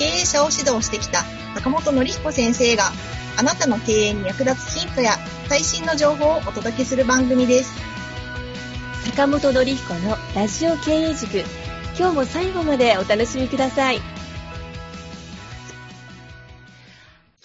[0.00, 1.24] 経営者を指導してきた
[1.54, 2.84] 坂本典彦先生が
[3.38, 5.12] あなたの経営に役立つヒントや
[5.46, 7.78] 最新の情報をお届けする番組です
[9.10, 11.44] 坂本典彦のラジオ経営塾
[11.98, 13.98] 今日も最後までお楽しみください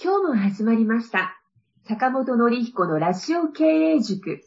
[0.02, 1.42] 今日も始まりました。
[1.88, 4.44] 坂本のり彦のラジオ経営塾。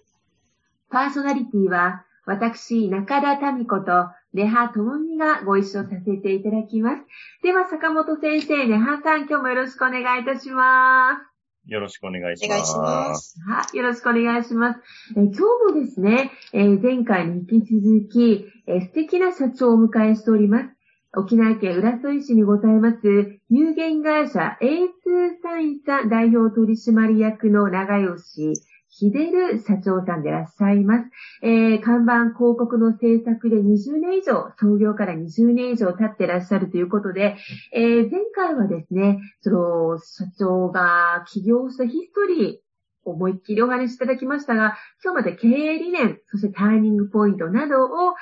[0.88, 7.02] パーソナリティは、私、中田民子と、ネハともみがご一緒させていただきます。
[7.42, 11.38] では、坂本先生、ネハさん、今日もよろしくお願いいたします。
[11.66, 12.46] よろしくお願いします。
[12.46, 13.40] お願いします。
[13.46, 14.80] はい、よろしくお願いします。
[15.16, 15.40] え今日
[15.74, 20.78] もですね、えー、前回に引き続き、え素敵な社長をお迎えしております。
[21.16, 28.52] 沖縄県浦添市にございます、有限会社 A2 サインさん代表取締役の長吉
[28.98, 31.10] 秀る社長さんでいらっしゃいます。
[31.42, 37.36] えー、看板広告の制作で20年以上、創業から20年以上経っていらっしゃるということで、
[37.72, 42.68] えー、前回はですね、その、社長が起業したヒストリー、
[43.10, 48.14] 思いっきりお話しいただきましたが、今日まで経営理念、そしてターニングポイントなどを、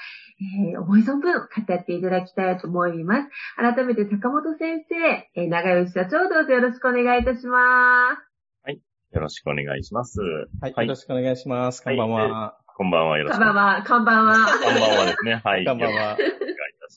[0.70, 3.28] えー、思い存分語っていただきたいと思います。
[3.56, 4.94] 改めて坂本先生、
[5.34, 8.25] えー、長吉社長どうぞよろしくお願いいたします。
[9.12, 9.16] はい。
[9.16, 10.20] よろしくお願いします。
[10.60, 10.72] はい。
[10.74, 11.82] はい、よろしくお願いします。
[11.82, 12.28] こんばんは。
[12.28, 13.18] はい、こんばんは。
[13.18, 13.38] よろしく。
[13.38, 13.84] こんばんは。
[13.86, 14.34] こんばんは。
[14.34, 15.40] こんばんはですね。
[15.44, 15.64] はい。
[15.66, 16.16] こんばんは。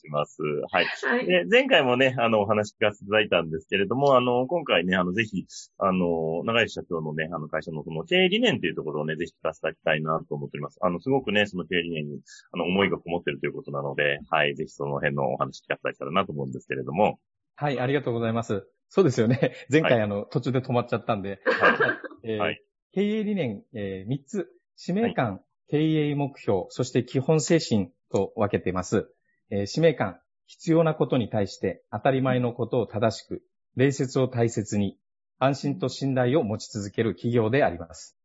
[0.00, 0.42] します。
[0.70, 0.86] はい。
[0.86, 5.44] はい、で前回もね、あの、お話聞かせていただいたんですけれども、あの、今回ね、あの、ぜひ、
[5.78, 10.78] あの、長井社長のね、あの、会社のその経営理念というところをね、ぜひ聞かせていただきたいなと思っております。
[10.80, 12.20] あの、すごくね、その経営理念に、
[12.52, 17.18] あの、思いがこもっているということなので、はい、ぜひその辺のお話聞かせていただけたらなと思うんですけれども。
[17.60, 18.66] はい、ありがとうございます。
[18.88, 19.52] そうですよね。
[19.70, 21.42] 前回、はい、あの、途中で止まっちゃったんで。
[21.44, 22.30] はい。
[22.30, 22.62] えーはい、
[22.92, 29.12] 経営理念、えー、3つ、使命感、はい、経営目標、そして基本精神と分けています。
[29.50, 33.42] えー、使命感、必要なことに対して当たり前のことを正しく、
[33.76, 34.96] 礼節を大切に、
[35.38, 38.18] 安心と信頼を持ち続ける企業であります。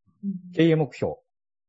[0.54, 1.16] 経営目標。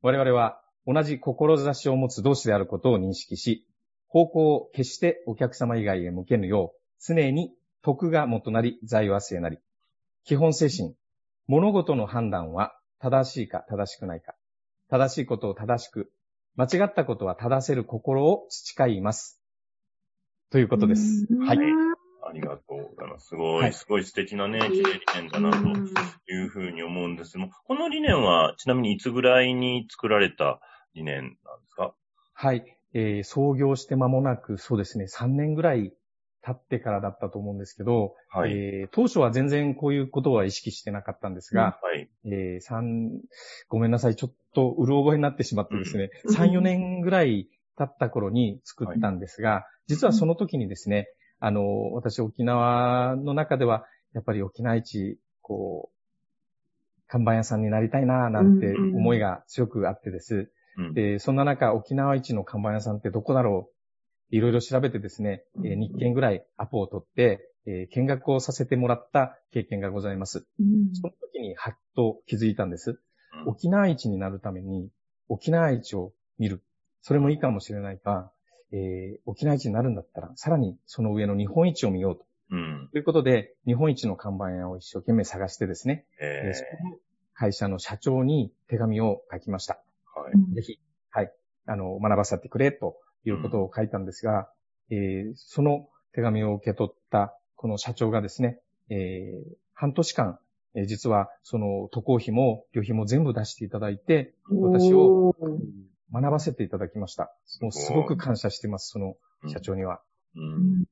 [0.03, 3.67] 我々は同じ志を持つ同士であることを認識し、
[4.07, 7.53] 方向を決してお客様以外へ向けぬよう、常に
[7.83, 9.59] 徳が元なり、財は末なり。
[10.25, 10.95] 基本精神。
[11.47, 14.35] 物事の判断は正しいか正しくないか。
[14.91, 16.11] 正しいことを正しく、
[16.57, 19.41] 間違ったことは正せる心を培います。
[20.51, 21.27] ということです。
[21.41, 21.59] はい。
[22.29, 23.29] ありがとうございます。
[23.29, 24.83] すごい、はい、すごい素敵なね、理
[25.15, 25.59] 念だなと
[26.33, 30.61] いうふうに思うんですも、この理念はちなみにいつぐらいに作られた
[30.95, 31.37] 理念なんで
[31.69, 31.95] すか？
[32.33, 32.65] はい。
[32.95, 35.93] えー、創業して間もなく、そうですね、3年ぐらい
[36.47, 43.11] 経ってからだったと思うんですけど、はい、えー、当初は全然こういうことは意識してなかったんですが、うん、はい、えー、3、
[43.69, 49.65] ごめんなさい、ちょっとうる覚えになってしまってですね、うん、3、4年ぐらい経った頃に作ったんですが、はい。
[49.89, 51.09] 実はその時にですね、
[51.41, 53.85] あの、私沖縄の中では、
[54.15, 55.97] やっぱり沖縄一、こう、
[57.09, 60.53] 看板屋さんになりたいな、なんて思いが強くあってです。
[60.77, 60.87] うん。
[60.87, 63.76] うん、で、そんな中、沖縄一の看板屋さんってどこだろう
[64.31, 70.47] いろいろ調べてですね、えー、日券ぐらいアポを取って、えー、見学をさせてもらった経験がございます。
[70.61, 73.01] うん、その時にはっと気づいたんです。
[73.47, 74.91] 沖縄一になるために、
[75.29, 76.63] 沖縄一を見る。
[77.03, 78.31] それもいいかもしれないが、
[78.73, 82.25] えー、沖縄一になるんだったら、さらにその上の日本一を見ようと。
[82.51, 86.99] うん、ということで、日本一の看板屋を一生懸命探してですね、えー、その
[87.35, 89.81] 会社の社長に手紙を書きました。
[90.15, 90.79] はい、ぜひ、
[91.11, 91.33] はい、
[91.67, 92.97] あの、学ばせてくれと
[93.31, 94.49] いうことを書いたんですが、
[94.91, 98.61] うん、えー、その手紙を受け取ったこの社長がですね、
[98.91, 100.39] えー、半年間、
[100.75, 105.35] えー、実はその渡航費も旅費も全部出していただいて、私を
[106.13, 107.35] 学ばせていただきました。
[107.61, 109.17] もうすごく感謝してます、その
[109.49, 110.01] 社長には。
[110.37, 110.85] うん、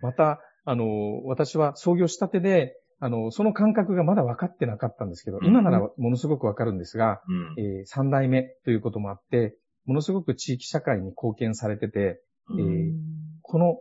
[0.00, 9.56] また、あの、私は創業したてで、あの、その感覚がまだ分かってなかったんですけど、今ならものすごく分かるんですが、うん、えー、3代目ということもあって、
[9.88, 12.20] ものすごく地域社会に貢献されてて、
[12.50, 12.92] えー、
[13.40, 13.80] この、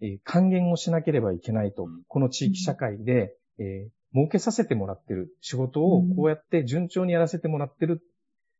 [0.00, 8.00] えー、還元をしなければいけないと、この地域社会で、えー、儲けさせてもらってる仕事をこうやって順調にやらせてもらってる、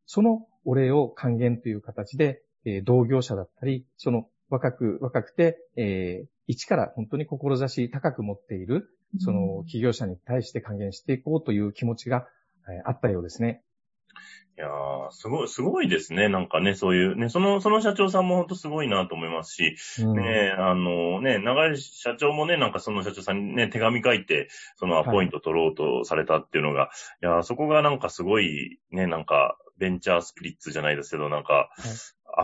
[0.07, 8.91] そのお礼を還元という形で、えー、同業者だったり、その若く、若くて、えー、一から本当に志高く持っている、
[9.21, 12.27] その企業者に対して還元していこうという気持ちが、
[12.71, 13.63] えあったようですね。
[14.59, 16.29] いやー、すごい、すごいですね。
[16.29, 26.91] なんかね、そういう、ね、その、その社長さんも本当すごいなと思いますし、うん、ね、あの、ね、長い社長もね、なんかその社長さんにね、手紙書いて、そのアポイント取ろうとされたっていうのが、は
[27.23, 31.71] い、いやそこがなんかすごい、ね、なんか、ベンチャースピリッツじゃないですけど、なんか、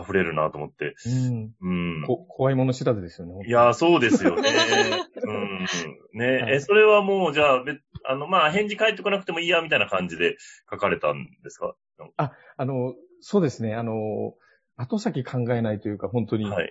[0.01, 0.95] 溢れるなと思って。
[1.05, 1.51] うん。
[1.61, 2.03] うん。
[2.07, 3.45] こ怖いもの知らずですよね。
[3.47, 4.49] いやそうですよね。
[5.21, 5.67] うん。
[6.13, 7.63] ね、はい、え、それはもう、じゃあ、
[8.07, 10.37] あの、まあ、返事返ってこなくてもいいや、みたいな感じで
[10.69, 11.75] 書かれたんですか？
[12.17, 13.75] あ、あの、そうですね。
[13.75, 14.35] あの、
[14.77, 16.45] 後先考えないというか、本当に。
[16.45, 16.69] はい。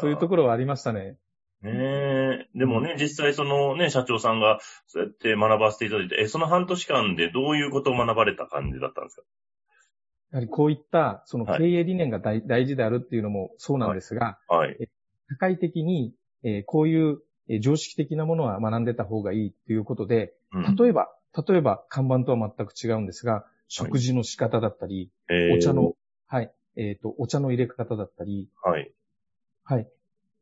[0.00, 1.16] そういうところはありましたね。
[1.62, 2.48] ねえ。
[2.54, 9.22] でもね、実際そのね、社長さんがそうやって学ばせていただいて、え、その半年間でどういうことを学ばれた感じだったんですか？
[10.32, 14.76] やはりこういった、その経営理念が大はい、大事であるっていうのもそうなんですが、はい。
[15.30, 16.12] 社会的に、
[16.42, 17.22] えー、こういう
[17.60, 21.14] 常識的なものは学んでた方がいいということで、うん、例えば、
[21.46, 25.94] 例えば看板とは全く違うんですが、食事の仕方だったり、はい、お茶の、
[26.26, 28.92] はい、えっ、ー、と、お茶の入れ方だったり、はい。
[29.64, 29.88] はい。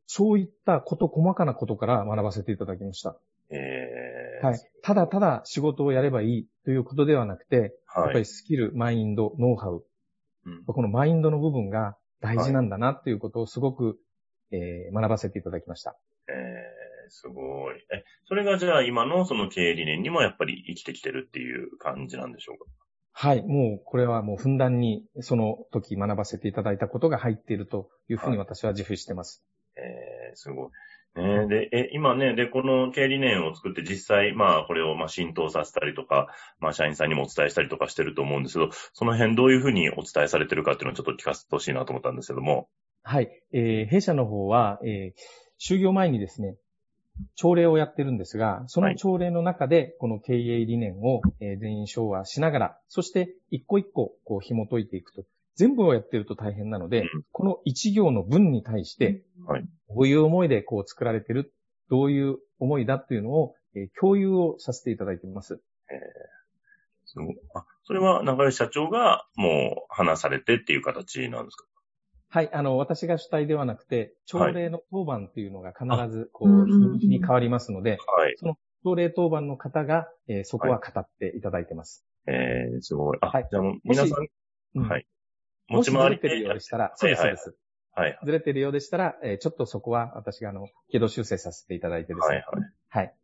[0.05, 3.17] そういったこと細かなことから学ばせていただきました。
[3.49, 4.59] えー、はい。
[4.81, 9.83] ただただ仕事をやればいいということではなくて、はい、やっぱりスキル、マインド、ノウハウ、
[10.45, 13.97] うん、このマインドの部分が大事なんだなっていうことをすごく、
[14.51, 15.95] えー、学ばせていただきました。
[17.03, 17.75] えー、すごい。
[17.93, 22.65] え、それがじゃあ今のその経営理念にもやっぱり生きてきてるっていう感じなんでしょうか？
[23.15, 23.43] はい。
[23.43, 29.43] もう、これはもうふんだんに、その時学ばせていただいたことが入っているというふうに私は自負してます。
[29.75, 30.69] はい、えー、すごい。
[31.15, 36.29] ね、で、え、今ね、で、この経営理念を作って実際、まあ、これをまあ浸透させたりとか、
[36.59, 42.67] まあ、社員さんにもお伝えしたりとかしてると思うんですけど、その辺どういうふうにお伝えされてるかっていうのをちょっと聞かせてほしいなと思ったんですけども。
[43.03, 43.29] はい。
[43.51, 46.55] えー、弊社の方は、えー、就業前にですね、
[47.35, 55.23] 朝礼をやってるんですが、その朝礼の中で、この経営理念を全員昭和しながら、そして一個一個こう紐解いていくと。
[55.55, 59.23] 全部をやってると大変なので、この一行の文に対して、
[59.89, 61.53] どういう思いでこう作られてる、
[61.89, 63.53] どういう思いだっていうのを、
[63.99, 65.61] 共有をさせていただいています。
[65.91, 71.65] えー、あそれは中井社長がもう話されてっていう形なんですか？
[72.33, 82.03] はい、あの、私が主体ではなくて、朝礼の当番っていうのが必ず、こう、日に変わりますので、はい、その朝礼当番の方が、えー、そこは語っていただいてます。
[82.25, 83.19] はい、えー、すごい。
[83.21, 84.15] あ、はい、じゃあ皆さ
[84.73, 85.05] ん、はい。
[85.67, 86.15] 持ち回り。
[86.17, 87.55] ずれてるようでしたら、そうです、そうです。
[87.91, 88.19] はい。
[88.25, 92.37] ずれてるようでしたら、えー、ちょっとそこは私が、あの、軌道修正させていただいてですね。
[92.37, 92.71] はいはい。
[92.89, 93.15] はい。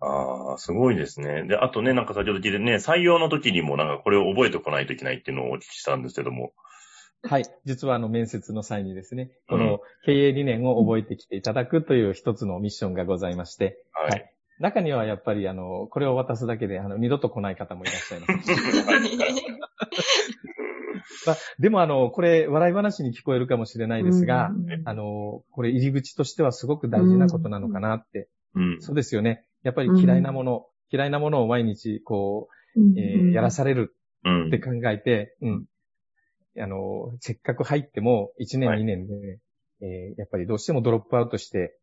[0.00, 1.44] ああ、すごいですね。
[1.44, 6.52] で、あとね、なんか先ほど聞いてね、採用の時にもなんかこれを覚えておかないといけないっていうのをお聞きしたんですけども。
[7.22, 7.44] はい。
[7.64, 14.32] 実はあの面接の際にですね、この経営理念を覚えてきていただくという一つのミッションがございまして、はい、はい。
[14.58, 18.50] 中にはやっぱりあの、これを渡すだけであの、二度と来ない方もいらっしゃいます。
[21.26, 24.50] まあ、でもあの、これ、笑い話に聞こえるかもしれないですが、
[24.84, 28.28] あの、これ入り口としてはすごく大事なことなのかなって。
[28.54, 29.44] うん、そうですよね。
[29.62, 33.94] やっぱり嫌いなもの、嫌いなものを毎日、こう、えー、やらされる
[34.48, 35.66] って考えて、うん、
[36.60, 39.38] あの、せっかく入っても1年、2年で、
[39.82, 41.76] えー、やっぱりどうしてもドロップアウトして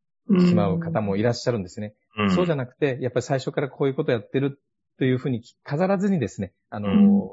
[0.48, 1.96] しまう方もいらっしゃるんですね。
[2.18, 4.60] うん、そうじゃなくて、やっぱり最初からこういうことやってる
[4.98, 7.30] というふうに飾らずにですね、あの、うん、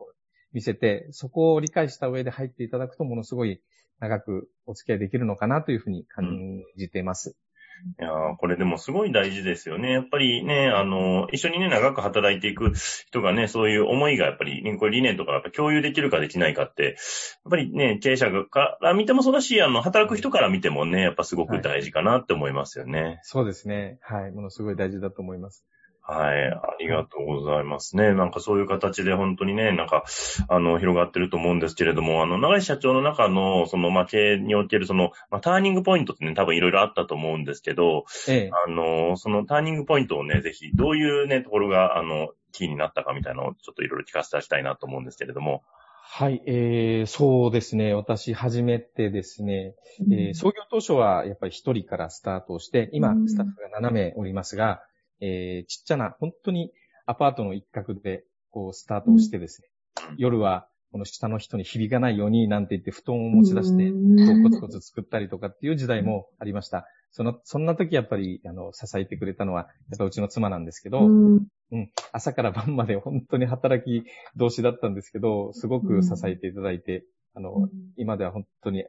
[0.52, 3.60] 見せて、そこを理解した上で入っていただくとものすごい
[4.00, 7.36] 長くお付き合いできるのかなというふうに感じています。
[8.00, 9.92] いやこれでもすごい大事ですよね。
[9.92, 12.72] やっぱりね、あの、一緒にね、長く働いていく
[13.06, 16.94] 人がね、そういう思いがやっぱり、ね、これ理念とかやっぱ共有できるかできないかって、やっ
[17.50, 23.02] ぱりね、経営者から見てもそうだし、あの、働く人から見てもね、やっぱすごく大事かなって思いますよね。
[23.02, 23.98] はい、そうですね。
[24.00, 24.32] はい。
[24.32, 25.64] ものすごい大事だと思います。
[26.06, 26.50] はい。
[26.50, 28.12] ありがとうございますね。
[28.12, 30.04] なんかそういう形で本当にね、なんか、
[30.48, 45.62] あの、広がってると思うんですけれども、あの、長井社長の中の、その、まあ、経営における、その、まあ、ターニングポイントってね、多分いろいろあったと思うんですけど、ええ、あの、そのターニングポイントをね、ぜひ、どういうね、ところが、あの、キーになったかみたいなのをちょっといろいろ聞かせていただきたいなと思うんですけれども。
[46.06, 47.94] はい、えー、そうですね。
[47.94, 49.74] 私、初めてですね、
[50.06, 54.82] うん、えー、創業当初はやっぱり一人からスタートをして、今、スタッフが7名おりますが、
[55.24, 56.70] えー、ちっちゃな、本当に
[57.06, 59.68] アパートの一角で、こう、スタートをしてですね、
[60.10, 63.90] うん、夜は、この下の人に響かないようになんて言って布団を持ち出して、
[64.44, 66.86] コツコツ作ったりとかっていう時代もありました。
[67.10, 74.04] その、そんな時やっぱり、あの、支えてくれたのは、やっぱうちの妻なんですけど、うん、うん、朝から晩まで 本当に働き
[74.36, 77.04] 同士だったんですけど、すごく支えていただいて、
[77.34, 78.84] あの、今では本当に、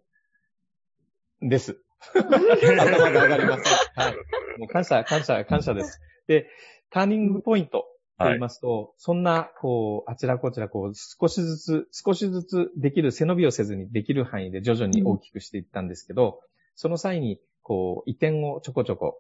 [1.42, 1.82] です。
[2.13, 3.74] 頭が上がりません。
[3.95, 4.15] はい。
[4.59, 6.01] もう感謝、感謝、感謝です。
[6.27, 6.50] で、
[6.89, 7.85] ターニングポイント
[8.17, 19.19] と言いますと、はい、そんな、こう、あちらこちら、こう、少しずつ、少しずつできる、背伸びをせずにできる範囲で徐々に大きくしていったんですけど、うん、その際に、こう、移転をちょこちょこ、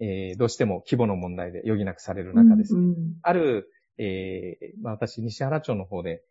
[0.00, 6.22] えー、どうしても規模の問題で余儀なくされる中ですね、うんうん、ある、えー、まあ、私、西原町の方で、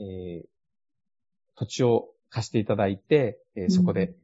[0.00, 0.46] えー、
[1.56, 4.14] 土地を貸していただいて、えー、そこで、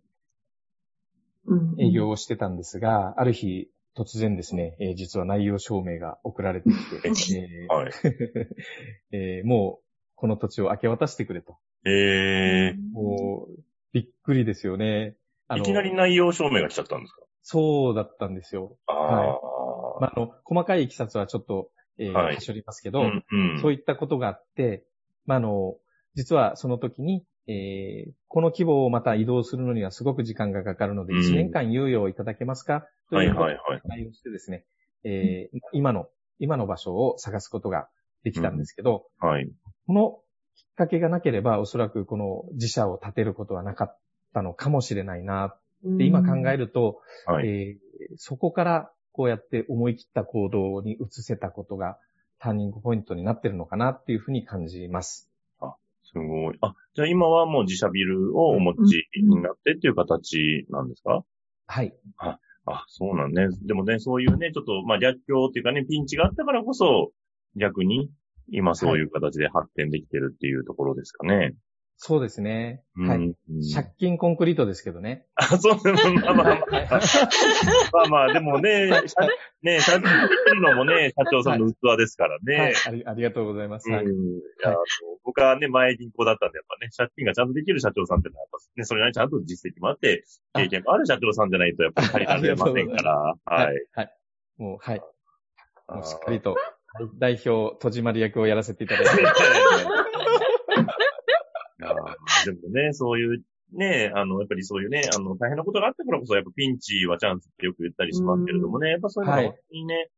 [1.78, 7.92] 営業をしてたんですが、ある日、突然ですね、えー、実は内容証明が送られてきて、えーはい
[9.12, 9.84] えー、もう、
[10.16, 11.56] この土地を明け渡してくれと。
[11.86, 15.16] えー、もう、びっくりですよね。
[15.54, 17.22] いきなり内容証明が来ちゃったんですか？
[17.42, 18.76] そうだったんですよ。
[18.86, 19.28] あはい。
[20.00, 24.84] まあ、あの、細かいいきさつはちょっと、えー、はい、しょりますけど、うんうん、そういったことがあって、
[25.26, 25.76] まあ、あの、
[26.14, 33.58] 実はその時に、えー、この規模をまた移動するのにはすごく時間がかかるので、1年間猶予をいただけますか、というはい
[33.88, 34.64] 対応してですね、
[35.04, 36.08] えー、今の、
[36.38, 37.88] 今の場所を探すことが
[38.22, 39.50] できたんですけど、うん、はい。
[39.86, 40.20] この
[40.56, 43.98] きっかけがなければ、おそらくこの自社を建てることはなかっ
[44.32, 51.98] たのかもしれないな、って今考えると、はい、えー、そこからこうやって思い切った行動に移せたことが
[52.38, 55.30] ターニングポイントになってるのかなっていうふうに感じます。
[56.14, 56.59] すごい。
[56.61, 61.25] あ、じゃあ今はもう自社ビルをお持ちになってっていう形なんですか、
[61.66, 61.92] はい。
[62.18, 63.49] あ、あ、そうなんね。
[63.62, 67.11] でもね、そういうね、ちょっと、まあ逆境っていうかね、ピンチがあったからこそ、
[67.56, 68.11] 逆に
[68.49, 71.54] 今そういう形で発展できてるっていうところですかね。
[71.96, 72.82] そうですね。
[72.96, 73.34] はい。
[73.72, 75.26] 借金コンクリートですけどね。
[75.36, 76.20] あ、そうですね。
[76.20, 76.66] まあまあ、
[77.92, 78.90] まあまあ、でもね、
[79.62, 82.74] ね、借金できるのもね、社長さんの器ですからね。
[82.74, 83.88] はい、ありがとうございます。
[85.24, 90.24] 僕はね、前銀行だったんで、やっぱね、借金がちゃんとできる社長さんってのは、やっぱね、それなりにちゃんと実績もあって、
[90.54, 93.34] 経験もある社長さんじゃないと、やっぱり借りられませんから。
[93.44, 93.86] はい。
[93.94, 94.16] はい。
[94.58, 95.02] もう、はい。
[95.88, 96.56] もうしっかりと、
[97.18, 99.22] 代表、戸締まり役をやらせていただいて。
[102.44, 103.42] でもね、そういう、
[103.73, 110.08] ね、あの、やっぱりそういうね、あの、大変なことがあったからこそ、やっぱピンチはチャンスってよく言ったりしますけれどもね、やっぱそういうのが本当にね、はい、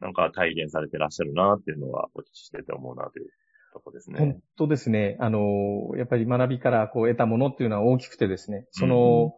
[0.00, 3.28] なんか体現されてらっしゃるなっていうのは、お聞きしてて思うなという
[3.72, 4.18] とこですね。
[4.18, 5.16] 本当ですね。
[5.20, 9.34] あの、やっぱり学びからこう得たものっていうのは大きくてですね、その、思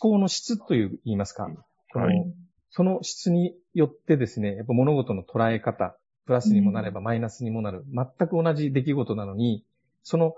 [0.00, 2.34] 考の質という、言いますか、はい、
[2.70, 5.96] その質によってですね、やっぱ物事の捉え方、
[6.26, 9.64] プラスにもなればマイナスにもなる、全く同じ出来事なのに、
[10.02, 10.34] その思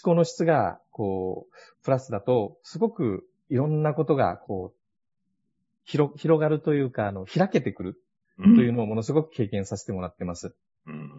[0.00, 4.78] 考の質が、こう、プラスだと、すごくいろんなことが、こう、
[5.84, 8.02] 広、広がるというか、あの、開けてくる
[8.38, 10.54] というのをものすごく経験させてもらってます。
[10.86, 11.10] うん。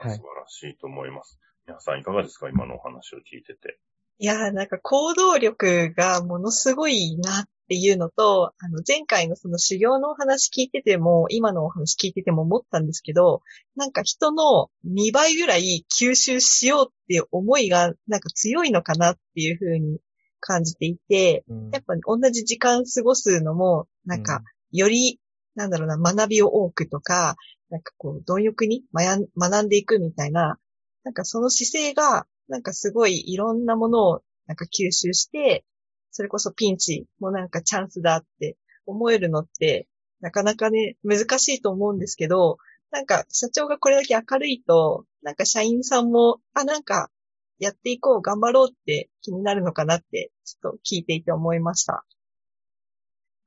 [0.00, 0.18] 素晴ら
[0.48, 1.38] しいと思います。
[1.66, 2.48] 皆さんいかがですか？
[2.48, 3.78] 今のお話を聞いてて。
[4.18, 13.40] いやー、なんか行動力がものすごいなっていうのと、あの、前回のその修行のお話聞いてても、今のお話聞いてても思ったんですけど、
[13.76, 20.00] なんか人の2倍ぐらい吸収しようっていう思いがなんか強いのかなっていうふうに
[20.40, 25.18] 感じていて、うん、やっぱ同じ時間過ごすのも、なんか、より、
[25.54, 27.36] なんだろうな、学びを多くとか、
[27.70, 30.58] なんかこう、貪欲に学んでいくみたいな、
[31.04, 35.64] なんかその姿勢が、なんかすごいいろんなものをなんか吸収して、
[36.12, 39.88] それこそピンチもなんかチャンスだって思えるのって、
[40.20, 42.58] なかなかね、難しいと思うんですけど、
[42.90, 47.10] なんか社長がこれだけ明るいと、なんか社員さんも、あ、なんか
[47.58, 52.04] やっていこう、頑張ろうって気になるのかなって、ちょっと聞いていて思いました。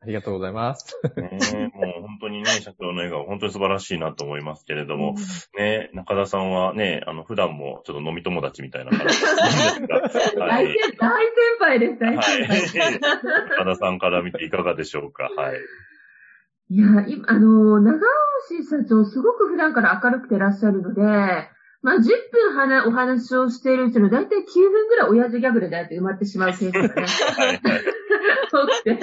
[0.06, 0.96] ありがとうございます。
[1.18, 12.86] ねもう本当にね、社長の笑顔、本当に素晴らしいなと思いますけれども、うん、ね、中田さんはね、あの、普段もちょっと飲み友達みたいな感じですが、はい、大先輩です、大先輩。
[12.86, 13.00] はい。
[13.50, 15.60] 中田さんから見ていかがでしょうか、はい。
[16.70, 21.02] いや、今、あの、長尾社長、すごく普段から明るくてらっしゃるので、
[21.86, 22.00] まあ、10
[22.32, 27.08] 分はなお話をしているうちの、だいたい9分ぐらい親父ギャグでだいたい埋まってしまう性格がね。
[28.52, 29.00] 多くて。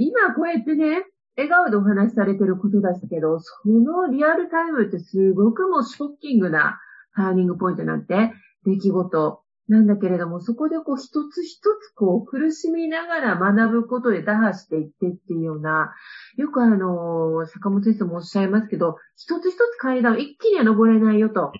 [0.00, 1.04] 今こうやってね、
[1.36, 6.80] 笑顔でお話しされてることですけど、そのリアルタイムってすごくもうショッキングな
[7.14, 8.32] ターニングポイントなんて、
[8.64, 15.92] 出来事なんだけれども、そこでこう一つ一つこう苦しみながら学ぶことで打破していってっていうような、
[16.36, 21.52] よくあの、坂本先生もおっしゃいますけど、一つ一つ階段を一気には登れないよと。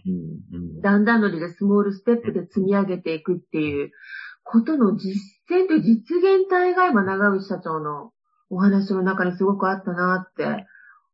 [0.83, 3.91] だんだんのりでスモールステップで積み上げていくっていう
[4.45, 5.21] ことの実
[5.51, 8.13] 践と実現体が今長内社長の
[8.51, 10.67] お話の中にすごくあったなって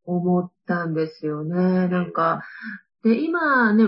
[0.05, 1.89] 思ったんですよね。
[1.89, 2.43] なんか、
[3.02, 3.85] で、今ね、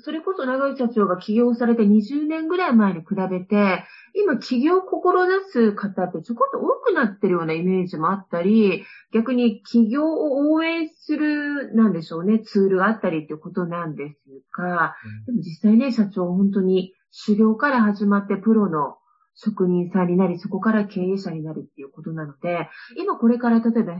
[0.00, 3.84] それこそ長井社長が起業されて20年ぐらい前に比べて、
[4.14, 14.16] 今起業を志す方ってちょこっと多くなってるようなイメージもあったり、逆に起業を応援する、なんでしょうね、ツールがあったりっていうことなんです
[14.56, 14.94] が、
[15.26, 18.96] でも実際ね、社長本当に修行から始まってプロの
[19.34, 20.08] 職人さん。
[20.08, 23.94] になり、そこから経営者になるっていうことなので、今これから例えば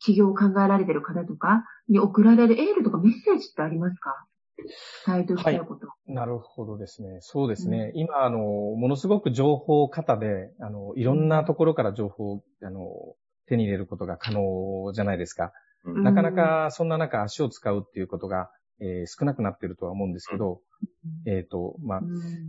[0.00, 4.26] 起業を考えられている方とかに送られるエールとかメッセージってありますか？
[5.06, 6.12] 伝えておきたいこと、はい。
[6.12, 7.18] なるほどですね。
[7.20, 7.92] そうですね。
[7.94, 12.80] うん、今、あの、ものすごく情報型で、あの、いろんなところから情報を、あの、
[13.46, 15.52] 手に入れることが可能じゃないですか。
[15.84, 20.60] うん、なかなかそんな中足を使うっていうことが、えー、少なくなってるとは思うんですけど、
[21.26, 22.00] うん、えっ、ー、と、まあ、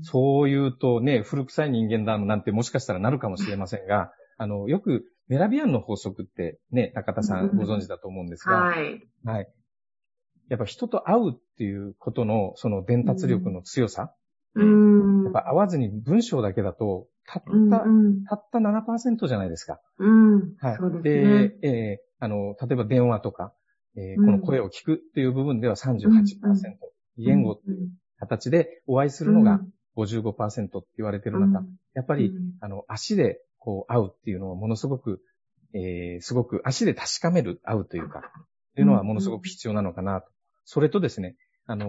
[0.01, 9.01] そう言うとね、古臭い人間だなんてもしかしたらなるかもしれませんが、あの、よくメラビアンの法則ってね、中田さんご存知だと思うんですが、はい。
[9.23, 9.47] はい。
[10.49, 14.13] やっぱ人と会うっていうことの、その伝達力の強さ。
[14.55, 15.23] うん。
[15.23, 19.79] やっぱ会わずに文章だけだと、たった、うん、たった7%じゃないですか。
[19.97, 20.55] うん。
[20.59, 20.77] はい。
[20.77, 21.49] そうですね。
[21.61, 23.53] で、えー、あの、例えば電話とか、
[23.95, 26.59] えー、この声を聞くっていう部分では38%、うん、
[27.17, 29.61] 言語っていう形でお会いするのが
[29.97, 31.63] 55%って言われてる中、
[31.93, 35.21] やっぱり、あの、足でこう、会うっていうのはものすごく、
[35.73, 40.27] えー、すごく足で確かめる、会うというか、っていうのはものすごく必要なのかなと。
[40.65, 41.37] それとですね、
[41.67, 41.87] あの、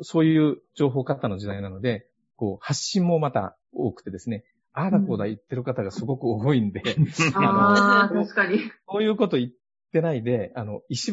[0.00, 6.82] そういう情報カッターの時代なので、こう、発信もまた多くてですね、ああだこうだ言ってる方がすごく多いんで、
[7.34, 8.60] ああ、確かに。
[8.88, 9.50] そういうこと言っ
[9.92, 11.12] てないで、あの、石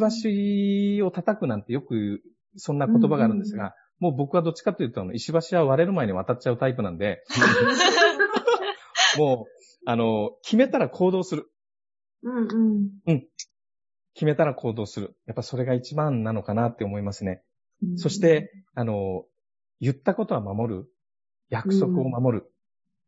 [0.99, 2.21] 橋を叩くなんてよく、
[2.55, 7.23] そんな言葉があるんですが、もう僕はどっちかというと、石橋は割れる前に渡っちゃうタイプなんで、
[9.17, 9.56] もう、
[9.89, 11.49] あの、決めたら行動する。
[12.21, 12.89] うんうん。
[13.05, 13.27] うん。
[14.15, 15.15] 決めたら行動する。
[15.27, 17.41] やっぱそれが一番なのかなって思いますね。
[17.81, 19.23] うん、そして、あの、
[19.79, 20.85] 言ったことは守る。
[21.49, 22.51] 約束を守る。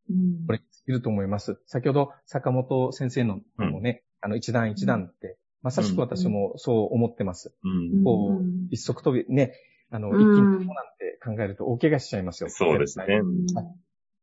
[0.09, 1.59] うん、これ、いると思います。
[1.65, 7.53] 先ほど、坂本先生のもね、うん、あの、一段一段って、まさしく私もそう思ってます。
[7.61, 9.51] うん、こう、一足飛び、ね、
[9.89, 12.49] あの、一気に飛ぼなんて考えると大怪我しちゃいますよ。
[12.49, 13.05] そうですね。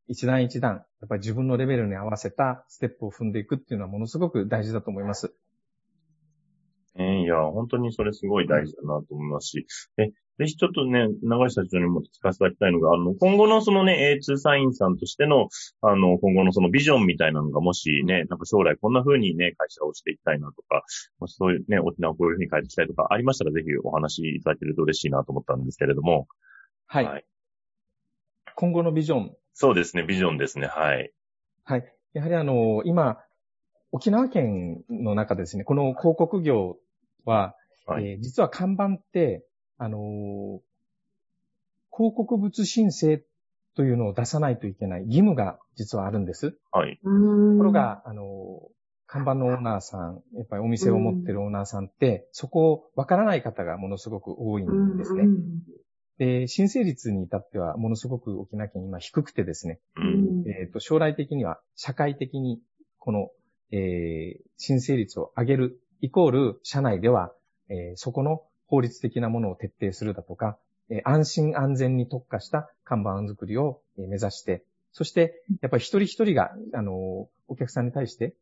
[0.09, 5.35] 一段一段、やっぱり自分のレベルに合わせたステップを踏んでいくっていうのはものすごく大事だと思います。
[6.99, 9.67] えー、いや、本当にそれすごい大事だなと思いますし、
[9.99, 15.49] え、ぜひちょっとね、長井社長にも聞かせていただきたいのが、あの、今後のそのね、A2 サインさんとしての、
[15.83, 20.85] あの、今後のそのビジョンみたいなのがもしね、なんか将来こんな風にね、会社をしていきたいなとか、
[21.19, 26.29] もしそういうね、沖縄をこういう風に変えていきたいとかありましたら、ぜひお話いただけると嬉しいなと思ったんですけれども。
[26.87, 27.05] はい。
[27.05, 27.25] はい、
[28.55, 31.11] 今後のビジョンそうですね、ビジョンですね、はい。
[31.65, 31.85] はい。
[32.13, 33.17] やはりあの、今、
[33.91, 36.77] 沖縄県の中でですね、この広告業
[37.25, 37.55] は、
[37.87, 39.47] はい、えー、実は看板って、
[39.79, 40.61] あのー、
[41.91, 43.25] 広告物申請
[43.77, 46.59] というのを出さないといけない義務が実はあるんです。
[46.71, 46.99] はい。
[46.99, 48.27] ところが、あのー、
[49.07, 55.25] 看板のオーナーさん、やっぱりお店を持ってるオーナーさんって、そこをわからない方がものすごく多いんですね。
[56.19, 62.61] で、申請率に至ってはものすごく沖縄県今低くてですね、うん、えっ、ー、と、将来的には社会的に
[62.99, 63.31] この、
[63.71, 67.33] えー、申請率を上げるイコール社内では、
[67.69, 78.35] えー、そこの法律的なものを徹底するだとか、えー、安心安全に特化した看板作りを目指して、そして、やっぱり一人一人が、あの、お客さんに対して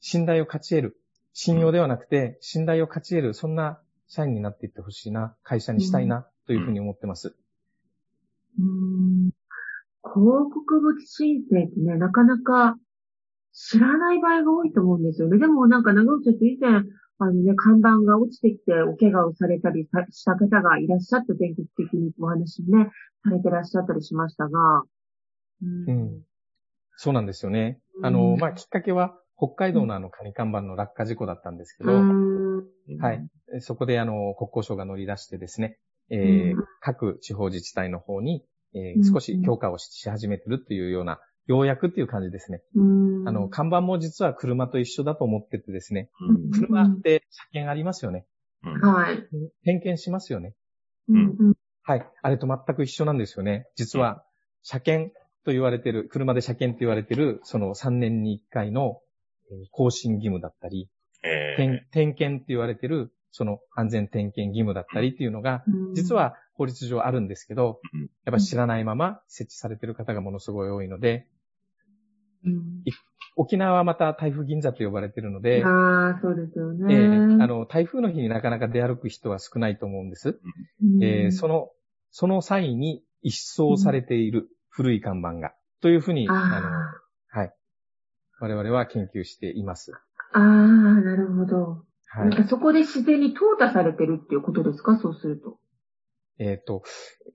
[0.00, 1.00] 信頼を勝ち得る。
[1.32, 7.36] 信用ではなくて、信頼を勝ち得る、そんな社員になっていってほしいな、会社にしたいな、というふうに思ってます。
[8.58, 9.30] うん、
[10.02, 12.76] 広告物申請ってね、なかなか
[13.52, 15.38] 知らない場合が多いと思うんですよね。
[15.38, 16.70] でもなんか長内さん以前、
[17.20, 22.90] あのね、看板が落ちてきてお怪我をされたりした方がいらっしゃって全国的にお話ね、
[23.24, 24.82] されてらっしゃったりしましたが。
[25.62, 26.22] うん、うん、
[26.96, 27.78] そうなんですよね。
[28.02, 33.28] あの、まあ、きっかけは、北海道のあの、カニ看板の落下事故だったんですけど、はい。
[33.60, 35.78] そこであの、国交省が乗り出してですね、
[36.10, 38.44] えー、各地方自治体の方に、
[38.74, 42.60] えー、少し強化をし始めてるっていうような、ようやくっていう感じですね。
[43.26, 46.10] あの、看板も実は車と一緒だと思っててですね、
[46.52, 48.26] 車って車検ありますよね。
[48.62, 49.26] はい。
[49.64, 50.54] 点検しますよね。
[51.82, 52.06] はい。
[52.20, 53.66] あれと全く一緒なんですよね。
[53.76, 54.24] 実は、
[54.62, 55.14] 車検
[55.46, 59.00] と言われてる、車で車検と言われてる、その3年に1回の
[59.70, 60.90] 更新義務だったり、
[61.22, 65.64] えー、点検って言われてる、その安全点検義務だったりっていうのが、
[65.94, 67.80] 実は法律上あるんですけど、
[68.24, 71.26] やっぱ知らないまま設置されてる方がものすごい多いので、
[73.36, 76.92] 沖縄はまた台風銀座と呼ばれているので、ああ、そうですよね。
[76.92, 80.40] えー、あの、台風の日になかなか出歩く人は少ないと思うんです。
[80.82, 81.70] うん、えー、その、
[82.10, 87.54] その際に一掃されている古い看板が、というふうに、あの、はい。
[88.40, 89.92] 我々は研究しています。
[90.32, 91.27] ああ、なる。
[92.28, 94.98] なんかそこで自然に淘汰されてるっていうことですか？
[94.98, 95.58] そうすると。
[96.40, 96.82] えっ、ー、と、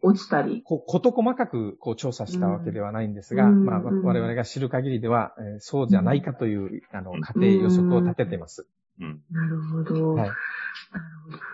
[0.01, 0.61] 落ちたり。
[0.63, 8.65] こ、こと細かく、こう、調査したわけではないんですが、うん、まあ、我々が知る限りでは、えー、そうじゃないかという、あの、家庭予測を立てています。
[9.01, 9.21] うん。
[9.31, 10.13] なるほど。
[10.13, 10.31] はい。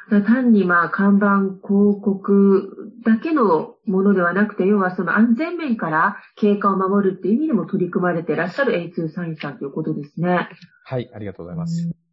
[0.09, 10.49] 単にまあ看板広告だけのものではなくて、要はその安全面から経過を守るっていう意味でも取り組まれていらっしゃる A2 サインさんということですね。
[10.83, 11.87] はい、ありがとうございます。
[11.87, 12.08] うん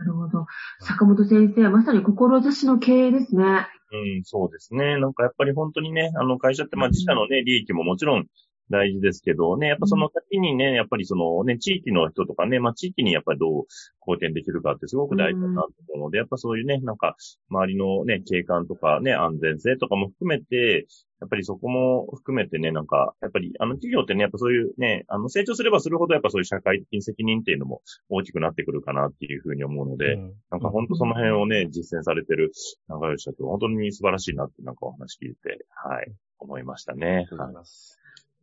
[0.00, 0.46] なるほど。
[0.80, 3.66] 坂本先生はまさに志の経営ですね。
[3.92, 4.98] うん、そうですね。
[4.98, 8.26] なんかやっぱり本当にね、あの会社ってまあ自社のね、利益ももちろん
[8.70, 13.64] 大事ですけどね、やっぱその先にね、やっぱりそのね、地域の人とかね、まあ地域にやっぱりどう
[14.06, 17.16] 貢献できるかってすごく大事だなと思うので、やっぱそういうね、なんか
[17.50, 20.86] 周りのね、景観とかね、安全性とかも含めて、
[21.20, 32.52] やっぱりそこも含めてね、なんか、やっぱりあの企業ってね、やっぱそういうね、あの成長すればするほどやっぱそういう社会的に責任っていうのも大きくなってくるかなっていうふうに思うので、うん、なんか本当その辺をね、実践されてる
[32.88, 37.06] 長吉社長、本当に素晴らしいなってなんかお話聞いて、はい、思いましたね。
[37.06, 38.00] ありがとうございます。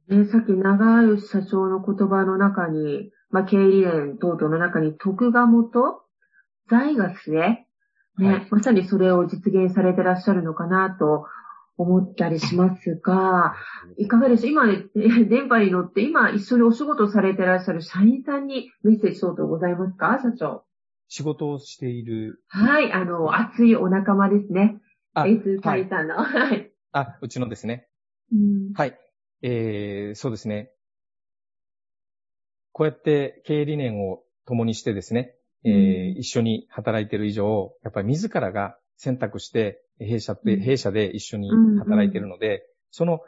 [0.08, 6.02] ね、さっき長吉社長の言葉の中に、まあ、経理連等々の中に徳が元、
[6.70, 7.68] 財が末、ね、
[8.18, 11.26] はい、まさにそれを実現されてらっしゃるのかなと
[11.78, 13.56] 思ったりしますが、
[13.98, 14.52] いかがでしょう？
[14.52, 14.84] 今、ね、
[15.30, 20.20] 電波に乗って今一緒にお仕事されてらっしゃる社員さんにメッセージ等々ございますか？
[20.22, 20.66] 社長。
[21.08, 22.42] 仕事をしている。
[22.48, 24.82] はい、あの、熱いお仲間ですね。
[25.14, 26.16] あ、S さんの。
[26.16, 26.72] はい。
[26.92, 27.88] あ、うちのですね。
[28.34, 29.00] うん、はい。
[29.42, 30.72] えー、そうですね。
[32.74, 43.22] こうやって経営理念を共にしてですね、えー、うん、一緒に働いている以上、やっぱり自らが選択して、弊社って、弊社で一緒に働いているので、その、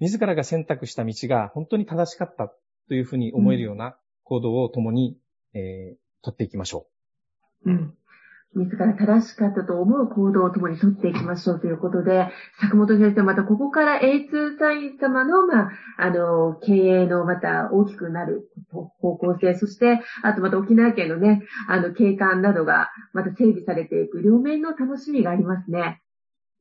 [0.00, 2.52] 自らが選択した道が本当に正しかった
[2.88, 5.16] というふうに思えるような行動を共に、
[5.54, 6.86] えー、取っていきましょ
[7.64, 7.70] う。
[7.70, 7.94] うん。
[8.54, 12.28] 自ら正しかったと思う行動を共に取っていきましょうということで、
[12.60, 26.02] 坂本先生、またここから A2 サイン様の、まあ、あの、経営のまた大きくなる方向性、そして、あとまた沖縄県のね、あの、景観などがまた整備されていく両面の楽しみがありますね。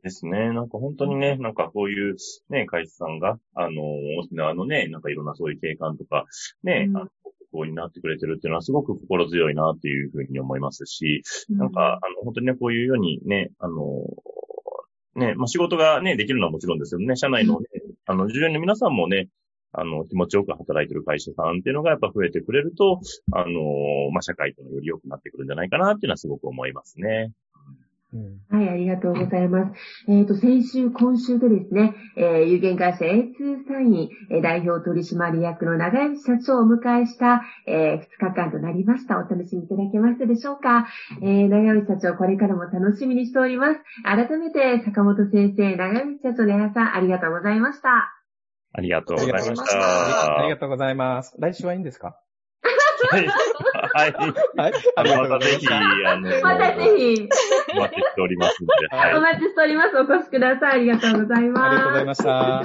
[0.03, 0.51] ですね。
[0.51, 2.15] なんか本当にね、なんかこういう
[2.49, 3.81] ね、会社さんが、あの、
[4.19, 6.25] 沖縄のね、なんかいろんなそういう景観とか、
[6.63, 7.09] ね、うん、あの
[7.51, 13.75] こになってくれてるっていうのはすごく心強いなっていうふうに思いますし、なんか、あの、本当にね、こういうようにね、あの、
[15.15, 17.67] ね、まあ、仕事がね、できるのはもちろんですよね、社内のね、
[18.05, 19.27] あの、従業員の皆さんもね、
[19.73, 22.99] あの、気持ちよく働いてる会社さんっていうのがやっぱ増えてくれると、
[23.31, 27.31] あの、まあ、社会とのより良くなってくるんじゃないかなっていうのはすごく思いますね。
[28.49, 29.73] はい、ありがとうございます。
[30.09, 39.17] えっ、ー、と、先週、今週でですね、えー、有限会社 A2 サイン、えー、代表取締役の長吉社長をお迎えした、えー、2日間となりました。
[39.17, 40.87] お楽しみいただけましたでしょうか、
[41.21, 43.79] えー、長吉社長、これからも楽しみにしております。
[44.03, 48.11] 改めて、坂本先生、長吉社長、の皆さん、ありがとうございました。
[48.73, 50.39] ありがとうございました。
[50.39, 51.35] ありがとうございます。
[51.39, 52.15] 来週はいいんですか？
[53.09, 53.27] はい。
[53.93, 54.13] はい。
[54.13, 54.73] はい。
[54.95, 55.79] あの、またぜひ、あ
[56.17, 57.29] の、またぜひ。
[57.75, 59.15] お待ちしておりますので、はい。
[59.15, 59.97] お待ちしております。
[59.97, 60.71] お越しください。
[60.73, 61.65] ありがとうございます。
[61.65, 62.63] ありがとうございました。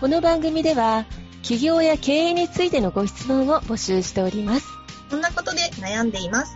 [0.00, 1.04] この番組では、
[1.42, 4.66] 企業や経営についてのご質問を募集しております。
[5.10, 6.54] こんなことで悩んでいます。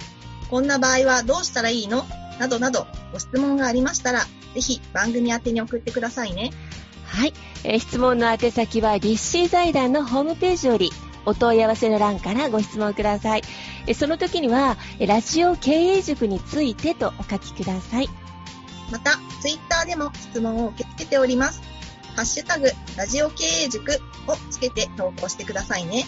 [0.48, 2.04] こんな場合はどうしたらいいの？
[2.38, 4.20] などなど、ご質問がありましたら、
[4.54, 6.52] ぜひ番組宛てに送ってくださいね。
[7.14, 7.32] はい。
[7.62, 10.90] えー、質問の宛先は、立志財団のホームページより、
[11.24, 13.42] お問い合わせの欄からご質問ください。
[13.86, 18.08] えその時には、ラジオ経営塾についてとお書きください。
[18.90, 21.62] また、ツイッターでも質問を受け付けております。
[22.16, 23.92] ハッシュタグ、ラジオ経営塾
[24.26, 26.04] をつけて投稿してくださいね。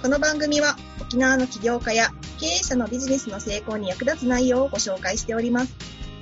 [0.00, 2.08] この番組は沖縄の起業家や
[2.38, 5.99] 経営者のビジネスの成功に役立つ内容をご紹介しております。